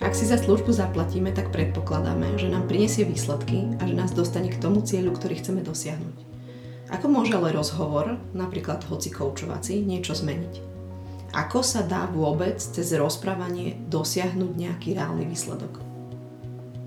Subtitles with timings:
[0.00, 4.48] Ak si za službu zaplatíme, tak predpokladáme, že nám prinesie výsledky a že nás dostane
[4.48, 6.16] k tomu cieľu, ktorý chceme dosiahnuť.
[6.88, 10.54] Ako môže ale rozhovor, napríklad hoci koučovací, niečo zmeniť?
[11.36, 15.84] Ako sa dá vôbec cez rozprávanie dosiahnuť nejaký reálny výsledok?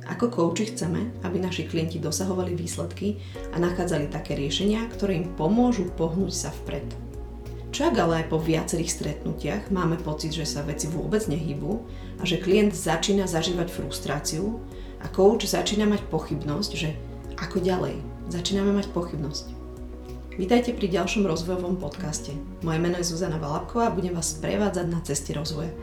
[0.09, 3.21] Ako kouči chceme, aby naši klienti dosahovali výsledky
[3.54, 7.12] a nachádzali také riešenia, ktoré im pomôžu pohnúť sa vpred.
[7.73, 11.81] Čo ak ale aj po viacerých stretnutiach máme pocit, že sa veci vôbec nehybu
[12.21, 14.61] a že klient začína zažívať frustráciu
[15.01, 16.93] a coach začína mať pochybnosť, že
[17.33, 17.97] ako ďalej?
[18.29, 19.57] Začíname mať pochybnosť.
[20.37, 22.37] Vítajte pri ďalšom rozvojovom podcaste.
[22.61, 25.73] Moje meno je Zuzana Valabková a budem vás prevádzať na ceste rozvoja.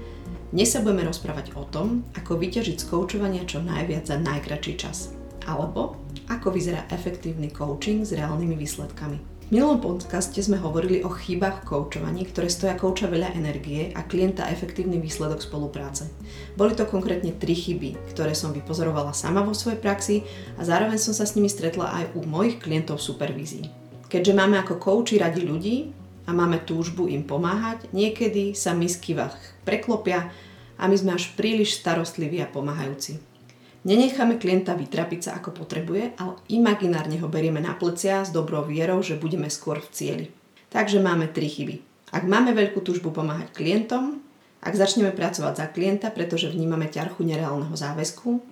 [0.54, 5.10] Dnes sa budeme rozprávať o tom, ako vyťažiť z koučovania čo najviac za najkračší čas.
[5.42, 5.98] Alebo
[6.30, 9.39] ako vyzerá efektívny coaching s reálnymi výsledkami.
[9.50, 14.46] Minulom podcaste sme hovorili o chybách v koučovaní, ktoré stoja kouča veľa energie a klienta
[14.46, 16.06] efektívny výsledok spolupráce.
[16.54, 20.16] Boli to konkrétne tri chyby, ktoré som vypozorovala sama vo svojej praxi
[20.54, 23.64] a zároveň som sa s nimi stretla aj u mojich klientov v supervízii.
[24.06, 25.90] Keďže máme ako kouči radi ľudí
[26.26, 29.18] a máme túžbu im pomáhať, niekedy sa misky
[29.66, 30.30] preklopia
[30.78, 33.18] a my sme až príliš starostliví a pomáhajúci.
[33.80, 39.00] Nenecháme klienta vytrapiť sa ako potrebuje, ale imaginárne ho berieme na plecia s dobrou vierou,
[39.00, 40.26] že budeme skôr v cieli.
[40.68, 41.80] Takže máme tri chyby.
[42.12, 44.20] Ak máme veľkú túžbu pomáhať klientom,
[44.60, 48.44] ak začneme pracovať za klienta, pretože vnímame ťarchu nereálneho záväzku,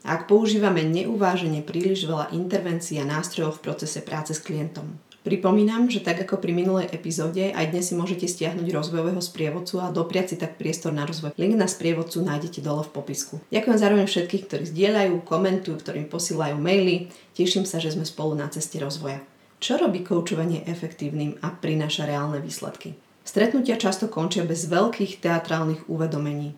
[0.00, 4.96] a ak používame neuvážene príliš veľa intervencií a nástrojov v procese práce s klientom.
[5.20, 9.92] Pripomínam, že tak ako pri minulej epizóde, aj dnes si môžete stiahnuť rozvojového sprievodcu a
[9.92, 11.36] dopriať si tak priestor na rozvoj.
[11.36, 13.36] Link na sprievodcu nájdete dole v popisku.
[13.52, 17.12] Ďakujem zároveň všetkých, ktorí zdieľajú, komentujú, ktorým posielajú maily.
[17.36, 19.20] Teším sa, že sme spolu na ceste rozvoja.
[19.60, 22.96] Čo robí koučovanie efektívnym a prináša reálne výsledky?
[23.20, 26.56] Stretnutia často končia bez veľkých teatrálnych uvedomení.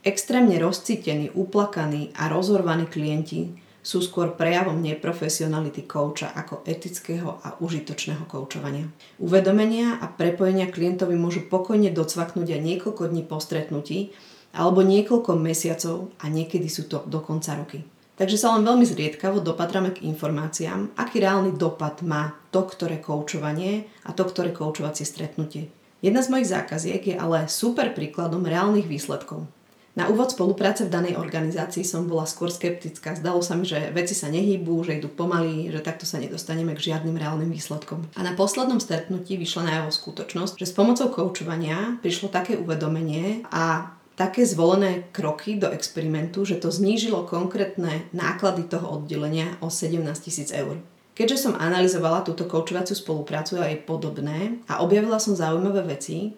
[0.00, 3.52] Extrémne rozcítení, uplakaní a rozorvaní klienti
[3.84, 8.88] sú skôr prejavom neprofesionality kouča ako etického a užitočného koučovania.
[9.20, 14.16] Uvedomenia a prepojenia klientovi môžu pokojne docvaknúť aj niekoľko dní po stretnutí
[14.56, 17.84] alebo niekoľko mesiacov a niekedy sú to dokonca roky.
[18.14, 23.90] Takže sa len veľmi zriedkavo dopatrame k informáciám, aký reálny dopad má to, ktoré koučovanie
[24.06, 25.68] a to, ktoré koučovacie stretnutie.
[25.98, 29.50] Jedna z mojich zákaziek je ale super príkladom reálnych výsledkov.
[29.94, 33.14] Na úvod spolupráce v danej organizácii som bola skôr skeptická.
[33.14, 36.90] Zdalo sa mi, že veci sa nehýbu, že idú pomaly, že takto sa nedostaneme k
[36.90, 38.02] žiadnym reálnym výsledkom.
[38.18, 43.94] A na poslednom stretnutí vyšla najavo skutočnosť, že s pomocou koučovania prišlo také uvedomenie a
[44.18, 50.50] také zvolené kroky do experimentu, že to znížilo konkrétne náklady toho oddelenia o 17 tisíc
[50.50, 50.74] eur.
[51.14, 56.34] Keďže som analyzovala túto koučovaciu spoluprácu a jej podobné a objavila som zaujímavé veci,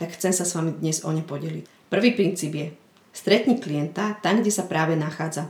[0.00, 1.92] tak chcem sa s vami dnes o ne podeliť.
[1.92, 2.68] Prvý princíp je,
[3.16, 5.48] Stretni klienta tam, kde sa práve nachádza.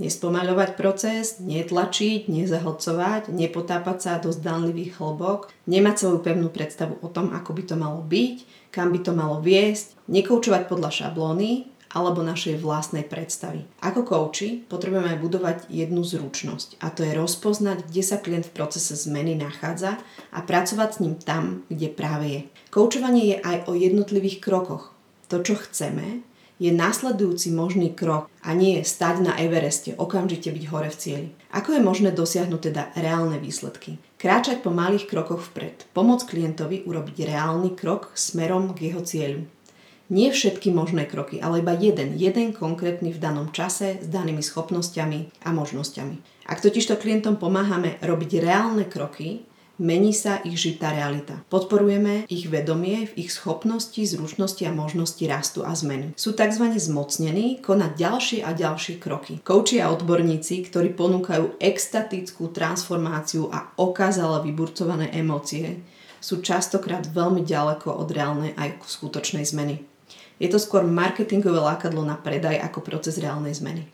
[0.00, 7.36] Nespomaľovať proces, netlačiť, nezahlcovať, nepotápať sa do zdánlivých hĺbok, nemať svoju pevnú predstavu o tom,
[7.36, 8.36] ako by to malo byť,
[8.72, 13.68] kam by to malo viesť, nekoučovať podľa šablóny alebo našej vlastnej predstavy.
[13.84, 18.56] Ako kouči potrebujeme aj budovať jednu zručnosť a to je rozpoznať, kde sa klient v
[18.56, 20.00] procese zmeny nachádza
[20.32, 22.40] a pracovať s ním tam, kde práve je.
[22.72, 24.96] Koučovanie je aj o jednotlivých krokoch.
[25.28, 26.24] To, čo chceme,
[26.58, 31.28] je následujúci možný krok a nie stať na Evereste, okamžite byť hore v cieli.
[31.54, 34.02] Ako je možné dosiahnuť teda reálne výsledky?
[34.18, 39.42] Kráčať po malých krokoch vpred, pomôcť klientovi urobiť reálny krok smerom k jeho cieľu.
[40.08, 45.44] Nie všetky možné kroky, ale iba jeden, jeden konkrétny v danom čase s danými schopnosťami
[45.44, 46.48] a možnosťami.
[46.48, 49.44] Ak totižto klientom pomáhame robiť reálne kroky,
[49.78, 51.38] Mení sa ich žitá realita.
[51.54, 56.18] Podporujeme ich vedomie v ich schopnosti, zručnosti a možnosti rastu a zmeny.
[56.18, 56.66] Sú tzv.
[56.74, 59.38] zmocnení konať ďalšie a ďalšie kroky.
[59.38, 65.78] Kouči a odborníci, ktorí ponúkajú extatickú transformáciu a okázale vyburcované emócie,
[66.18, 69.78] sú častokrát veľmi ďaleko od reálnej aj skutočnej zmeny.
[70.42, 73.86] Je to skôr marketingové lákadlo na predaj ako proces reálnej zmeny.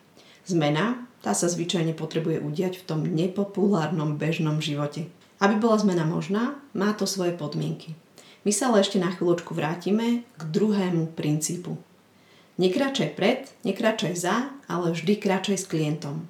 [0.48, 5.12] Zmena, tá sa zvyčajne potrebuje udiať v tom nepopulárnom bežnom živote.
[5.44, 7.92] Aby bola zmena možná, má to svoje podmienky.
[8.48, 11.76] My sa ale ešte na chvíľočku vrátime k druhému princípu.
[12.56, 16.24] Nekračaj pred, nekračaj za, ale vždy kračaj s klientom.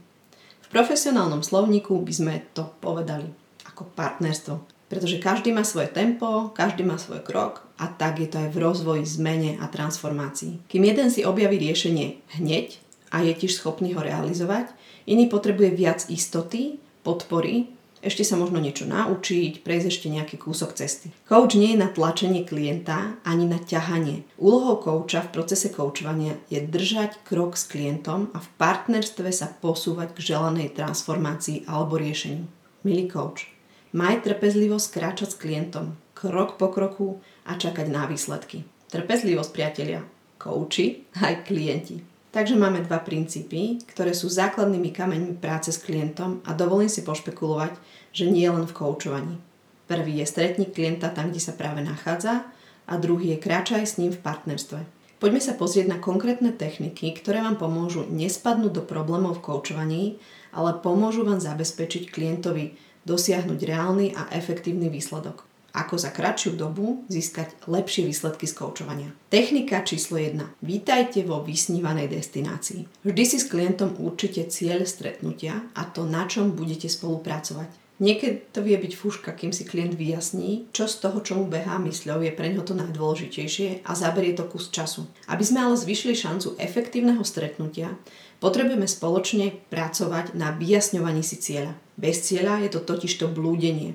[0.67, 3.31] V profesionálnom slovníku by sme to povedali
[3.71, 4.59] ako partnerstvo,
[4.91, 8.63] pretože každý má svoje tempo, každý má svoj krok a tak je to aj v
[8.67, 10.67] rozvoji, zmene a transformácii.
[10.67, 12.83] Kým jeden si objaví riešenie hneď
[13.15, 14.75] a je tiež schopný ho realizovať,
[15.07, 17.71] iný potrebuje viac istoty, podpory
[18.05, 21.09] ešte sa možno niečo naučiť, prejsť ešte nejaký kúsok cesty.
[21.25, 24.29] Coach nie je na tlačenie klienta ani na ťahanie.
[24.37, 30.13] Úlohou coacha v procese coachovania je držať krok s klientom a v partnerstve sa posúvať
[30.15, 32.45] k želanej transformácii alebo riešeniu.
[32.85, 33.49] Milý coach,
[33.97, 38.69] maj trpezlivosť kráčať s klientom, krok po kroku a čakať na výsledky.
[38.93, 40.05] Trpezlivosť, priatelia,
[40.37, 42.14] coachi aj klienti.
[42.35, 47.79] Takže máme dva princípy, ktoré sú základnými kameňmi práce s klientom a dovolím si pošpekulovať,
[48.11, 49.39] že nie len v koučovaní.
[49.87, 52.43] Prvý je stretni klienta tam, kde sa práve nachádza
[52.91, 54.83] a druhý je kráčaj s ním v partnerstve.
[55.23, 60.19] Poďme sa pozrieť na konkrétne techniky, ktoré vám pomôžu nespadnúť do problémov v koučovaní,
[60.51, 62.75] ale pomôžu vám zabezpečiť klientovi
[63.07, 69.11] dosiahnuť reálny a efektívny výsledok ako za kratšiu dobu získať lepšie výsledky z koučovania.
[69.27, 70.63] Technika číslo 1.
[70.63, 73.03] Vítajte vo vysnívanej destinácii.
[73.03, 77.85] Vždy si s klientom určite cieľ stretnutia a to, na čom budete spolupracovať.
[77.95, 81.79] Niekedy to vie byť fúška, kým si klient vyjasní, čo z toho, čo mu behá
[81.79, 85.07] mysľou, je pre ňo to najdôležitejšie a zaberie to kus času.
[85.31, 87.95] Aby sme ale zvyšili šancu efektívneho stretnutia,
[88.43, 91.79] potrebujeme spoločne pracovať na vyjasňovaní si cieľa.
[91.95, 93.95] Bez cieľa je to totiž to blúdenie.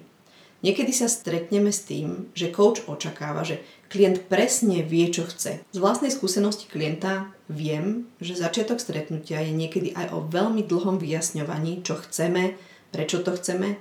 [0.59, 5.63] Niekedy sa stretneme s tým, že coach očakáva, že klient presne vie, čo chce.
[5.63, 11.87] Z vlastnej skúsenosti klienta viem, že začiatok stretnutia je niekedy aj o veľmi dlhom vyjasňovaní,
[11.87, 12.59] čo chceme,
[12.91, 13.79] prečo to chceme,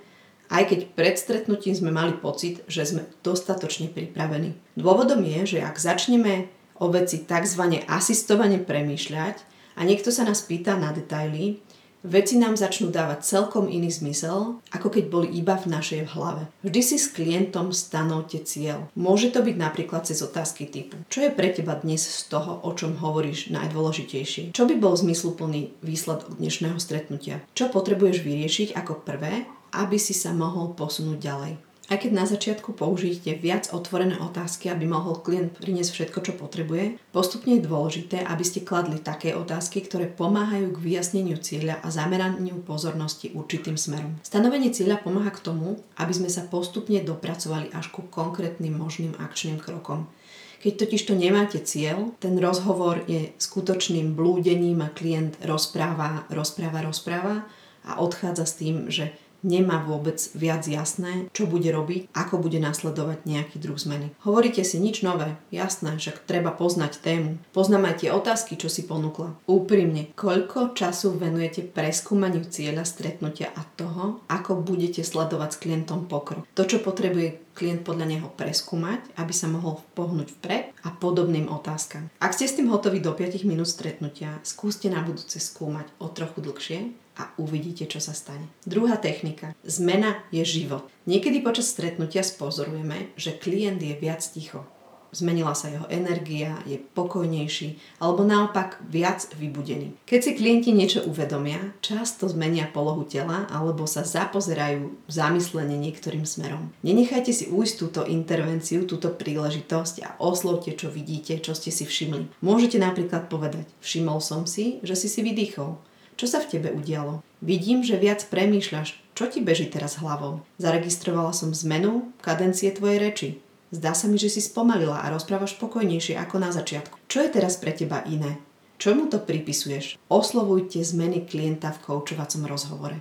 [0.48, 4.56] aj keď pred stretnutím sme mali pocit, že sme dostatočne pripravení.
[4.80, 6.48] Dôvodom je, že ak začneme
[6.80, 7.84] o veci tzv.
[7.84, 9.36] asistovane premýšľať
[9.76, 11.60] a niekto sa nás pýta na detaily,
[12.06, 16.46] veci nám začnú dávať celkom iný zmysel, ako keď boli iba v našej hlave.
[16.62, 18.90] Vždy si s klientom stanovte cieľ.
[18.94, 22.70] Môže to byť napríklad cez otázky typu Čo je pre teba dnes z toho, o
[22.74, 24.54] čom hovoríš najdôležitejšie?
[24.54, 27.44] Čo by bol zmysluplný výsledok dnešného stretnutia?
[27.52, 31.67] Čo potrebuješ vyriešiť ako prvé, aby si sa mohol posunúť ďalej?
[31.88, 37.00] Aj keď na začiatku použijete viac otvorené otázky, aby mohol klient priniesť všetko, čo potrebuje,
[37.16, 42.60] postupne je dôležité, aby ste kladli také otázky, ktoré pomáhajú k vyjasneniu cieľa a zameraniu
[42.60, 44.20] pozornosti určitým smerom.
[44.20, 49.56] Stanovenie cieľa pomáha k tomu, aby sme sa postupne dopracovali až ku konkrétnym možným akčným
[49.56, 50.12] krokom.
[50.60, 57.48] Keď totiž to nemáte cieľ, ten rozhovor je skutočným blúdením a klient rozpráva, rozpráva, rozpráva
[57.88, 63.24] a odchádza s tým, že nemá vôbec viac jasné, čo bude robiť, ako bude nasledovať
[63.24, 64.10] nejaký druh zmeny.
[64.22, 67.38] Hovoríte si nič nové, jasné, však treba poznať tému.
[67.54, 69.38] Poznám aj tie otázky, čo si ponúkla.
[69.46, 76.46] Úprimne, koľko času venujete preskúmaniu cieľa stretnutia a toho, ako budete sledovať s klientom pokrok.
[76.54, 82.06] To, čo potrebuje klient podľa neho preskúmať, aby sa mohol pohnúť vpred a podobným otázkam.
[82.22, 86.38] Ak ste s tým hotoví do 5 minút stretnutia, skúste na budúce skúmať o trochu
[86.38, 86.78] dlhšie
[87.18, 88.46] a uvidíte, čo sa stane.
[88.62, 89.52] Druhá technika.
[89.66, 90.86] Zmena je život.
[91.10, 94.62] Niekedy počas stretnutia spozorujeme, že klient je viac ticho.
[95.08, 99.96] Zmenila sa jeho energia, je pokojnejší alebo naopak viac vybudený.
[100.04, 106.68] Keď si klienti niečo uvedomia, často zmenia polohu tela alebo sa zapozerajú zamyslenie niektorým smerom.
[106.84, 112.44] Nenechajte si ujsť túto intervenciu, túto príležitosť a oslovte, čo vidíte, čo ste si všimli.
[112.44, 115.87] Môžete napríklad povedať, všimol som si, že si si vydýchol
[116.18, 117.22] čo sa v tebe udialo?
[117.38, 118.98] Vidím, že viac premýšľaš.
[119.14, 120.42] Čo ti beží teraz hlavou?
[120.58, 123.28] Zaregistrovala som zmenu kadencie tvojej reči.
[123.70, 126.98] Zdá sa mi, že si spomalila a rozprávaš pokojnejšie ako na začiatku.
[127.06, 128.42] Čo je teraz pre teba iné?
[128.82, 129.94] Čomu to pripisuješ?
[130.10, 132.98] Oslovujte zmeny klienta v koučovacom rozhovore.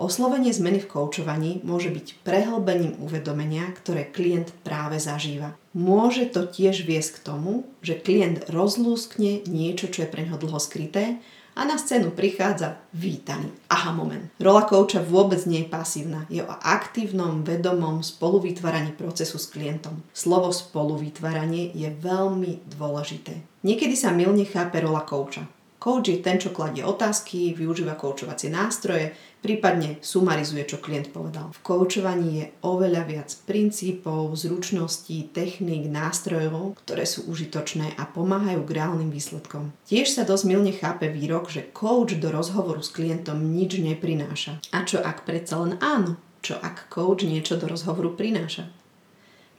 [0.00, 5.59] Oslovenie zmeny v koučovaní môže byť prehlbením uvedomenia, ktoré klient práve zažíva.
[5.70, 10.58] Môže to tiež viesť k tomu, že klient rozlúskne niečo, čo je pre neho dlho
[10.58, 11.22] skryté
[11.54, 13.50] a na scénu prichádza vítaný.
[13.70, 14.26] Aha, moment.
[14.42, 16.26] Rola kouča vôbec nie je pasívna.
[16.26, 20.02] Je o aktívnom, vedomom spoluvytváraní procesu s klientom.
[20.10, 23.38] Slovo spoluvytváranie je veľmi dôležité.
[23.62, 25.46] Niekedy sa milne chápe rola kouča.
[25.80, 31.56] Coach je ten, čo kladie otázky, využíva koučovacie nástroje, prípadne sumarizuje, čo klient povedal.
[31.56, 38.74] V koučovaní je oveľa viac princípov, zručností, techník, nástrojov, ktoré sú užitočné a pomáhajú k
[38.76, 39.72] reálnym výsledkom.
[39.88, 44.60] Tiež sa dosť milne chápe výrok, že coach do rozhovoru s klientom nič neprináša.
[44.76, 46.20] A čo ak predsa len áno?
[46.44, 48.68] Čo ak coach niečo do rozhovoru prináša?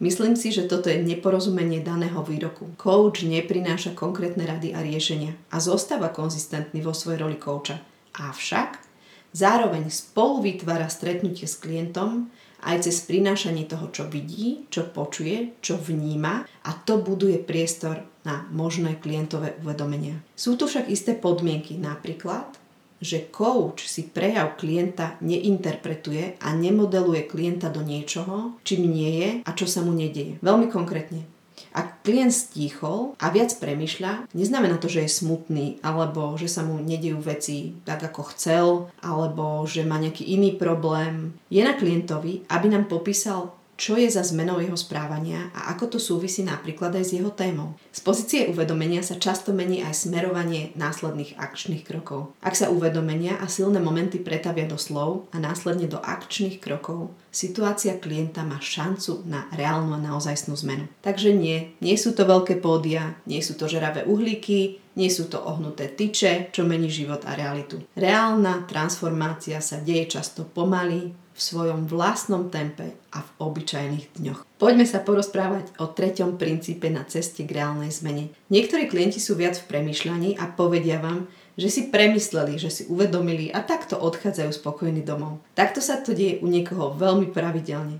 [0.01, 2.73] Myslím si, že toto je neporozumenie daného výroku.
[2.73, 7.77] Coach neprináša konkrétne rady a riešenia a zostáva konzistentný vo svojej roli coacha.
[8.17, 8.81] Avšak
[9.29, 12.33] zároveň spolu vytvára stretnutie s klientom
[12.65, 18.45] aj cez prinášanie toho, čo vidí, čo počuje, čo vníma a to buduje priestor na
[18.49, 20.17] možné klientové uvedomenia.
[20.33, 22.60] Sú tu však isté podmienky, napríklad
[23.01, 29.49] že coach si prejav klienta neinterpretuje a nemodeluje klienta do niečoho, čím nie je a
[29.57, 30.37] čo sa mu nedieje.
[30.39, 31.25] Veľmi konkrétne.
[31.71, 36.83] Ak klient stíchol a viac premyšľa, neznamená to, že je smutný, alebo že sa mu
[36.83, 38.65] nedejú veci tak, ako chcel,
[38.99, 41.31] alebo že má nejaký iný problém.
[41.47, 45.99] Je na klientovi, aby nám popísal, čo je za zmenou jeho správania a ako to
[45.99, 47.73] súvisí napríklad aj s jeho témou.
[47.89, 52.37] Z pozície uvedomenia sa často mení aj smerovanie následných akčných krokov.
[52.45, 57.97] Ak sa uvedomenia a silné momenty pretavia do slov a následne do akčných krokov, situácia
[57.97, 60.85] klienta má šancu na reálnu a naozajstnú zmenu.
[61.01, 65.39] Takže nie, nie sú to veľké pódia, nie sú to žeravé uhlíky, nie sú to
[65.39, 67.79] ohnuté tyče, čo mení život a realitu.
[67.95, 74.45] Reálna transformácia sa deje často pomaly, v svojom vlastnom tempe a v obyčajných dňoch.
[74.61, 78.29] Poďme sa porozprávať o treťom princípe na ceste k reálnej zmene.
[78.53, 81.25] Niektorí klienti sú viac v premyšľaní a povedia vám,
[81.57, 85.41] že si premysleli, že si uvedomili a takto odchádzajú spokojní domov.
[85.57, 87.97] Takto sa to deje u niekoho veľmi pravidelne.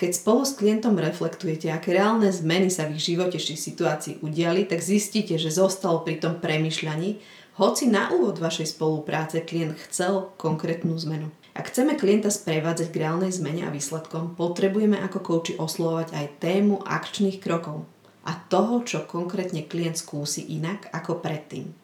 [0.00, 4.64] Keď spolu s klientom reflektujete, aké reálne zmeny sa v ich živote či situácii udiali,
[4.64, 7.20] tak zistíte, že zostal pri tom premyšľaní,
[7.58, 11.34] hoci na úvod vašej spolupráce klient chcel konkrétnu zmenu.
[11.58, 16.86] Ak chceme klienta sprevádzať k reálnej zmene a výsledkom, potrebujeme ako kouči oslovovať aj tému
[16.86, 17.82] akčných krokov
[18.22, 21.74] a toho, čo konkrétne klient skúsi inak ako predtým.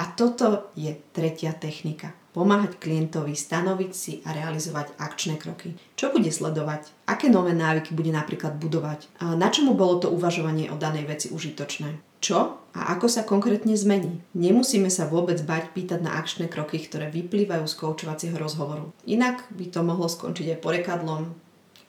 [0.00, 2.16] A toto je tretia technika.
[2.32, 5.76] Pomáhať klientovi stanoviť si a realizovať akčné kroky.
[6.00, 6.88] Čo bude sledovať?
[7.04, 9.04] Aké nové návyky bude napríklad budovať?
[9.20, 12.09] A na čomu bolo to uvažovanie o danej veci užitočné?
[12.20, 14.20] Čo a ako sa konkrétne zmení?
[14.36, 18.92] Nemusíme sa vôbec bať pýtať na akčné kroky, ktoré vyplývajú z koučovacieho rozhovoru.
[19.08, 21.32] Inak by to mohlo skončiť aj porekadlom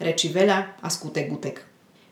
[0.02, 1.58] reči veľa a skutek gutek.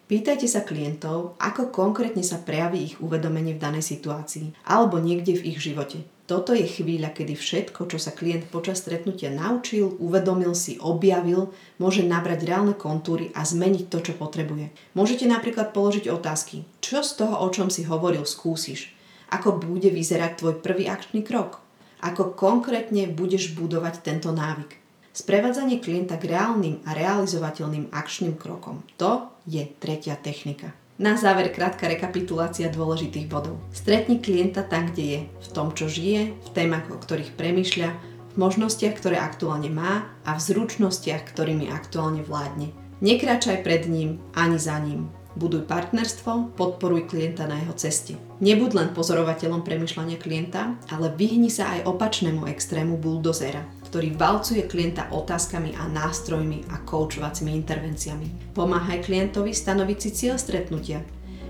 [0.10, 5.54] Pýtajte sa klientov, ako konkrétne sa prejaví ich uvedomenie v danej situácii alebo niekde v
[5.54, 6.02] ich živote.
[6.30, 11.50] Toto je chvíľa, kedy všetko, čo sa klient počas stretnutia naučil, uvedomil si, objavil,
[11.82, 14.70] môže nabrať reálne kontúry a zmeniť to, čo potrebuje.
[14.94, 16.70] Môžete napríklad položiť otázky.
[16.86, 18.94] Čo z toho, o čom si hovoril, skúsiš?
[19.34, 21.66] Ako bude vyzerať tvoj prvý akčný krok?
[22.06, 24.78] Ako konkrétne budeš budovať tento návyk?
[25.10, 28.86] Sprevádzanie klienta k reálnym a realizovateľným akčným krokom.
[29.02, 30.78] To je tretia technika.
[31.00, 33.56] Na záver krátka rekapitulácia dôležitých bodov.
[33.72, 37.90] Stretni klienta tam, kde je, v tom, čo žije, v témach, o ktorých premyšľa,
[38.30, 42.76] v možnostiach, ktoré aktuálne má a v zručnostiach, ktorými aktuálne vládne.
[43.00, 45.08] Nekráčaj pred ním ani za ním.
[45.40, 48.20] Buduj partnerstvo, podporuj klienta na jeho ceste.
[48.44, 55.10] Nebuď len pozorovateľom premyšľania klienta, ale vyhni sa aj opačnému extrému buldozera, ktorý valcuje klienta
[55.10, 58.54] otázkami a nástrojmi a koučovacími intervenciami.
[58.54, 61.02] Pomáhaj klientovi stanoviť si cieľ stretnutia.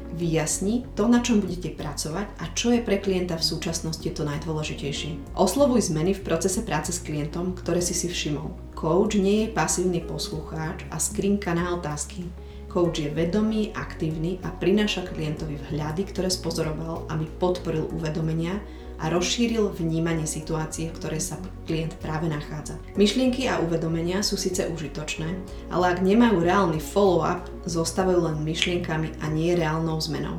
[0.10, 5.38] Vyjasni to, na čom budete pracovať a čo je pre klienta v súčasnosti to najdôležitejšie.
[5.38, 8.55] Oslovuj zmeny v procese práce s klientom, ktoré si si všimol.
[8.74, 12.25] Coach nie je pasívny poslucháč a skrinka na otázky.
[12.69, 18.62] Coach je vedomý, aktívny a prináša klientovi vhľady, ktoré spozoroval, aby podporil uvedomenia
[19.00, 22.75] a rozšíril vnímanie situácie, v ktorej sa klient práve nachádza.
[23.00, 25.39] Myšlienky a uvedomenia sú síce užitočné,
[25.72, 30.38] ale ak nemajú reálny follow-up, zostávajú len myšlienkami a nie reálnou zmenou.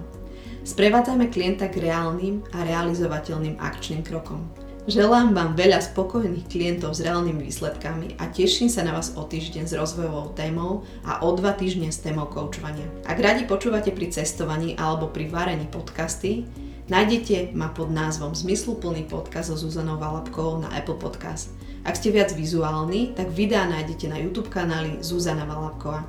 [0.60, 4.44] Sprevádzajme klienta k reálnym a realizovateľným akčným krokom.
[4.88, 9.68] Želám vám veľa spokojných klientov s reálnymi výsledkami a teším sa na vás o týždeň
[9.68, 12.88] s rozvojovou témou a o dva týždne s témou koučovania.
[13.04, 16.48] Ak radi počúvate pri cestovaní alebo pri varení podcasty,
[16.90, 21.54] Nájdete ma pod názvom Zmysluplný podcast so Zuzanou Valapkovou na Apple Podcast.
[21.86, 26.02] Ak ste viac vizuálni, tak videá nájdete na YouTube kanáli Zuzana Valapková.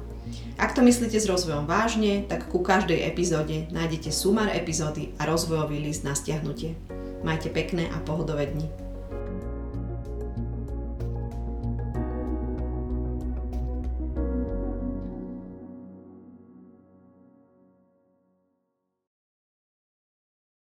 [0.57, 5.85] Ak to myslíte s rozvojom vážne, tak ku každej epizóde nájdete sumár epizódy a rozvojový
[5.85, 6.73] list na stiahnutie.
[7.21, 8.90] Majte pekné a pohodové dni.